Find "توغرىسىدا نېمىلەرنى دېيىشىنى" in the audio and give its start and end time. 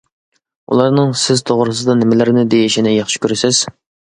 1.49-2.95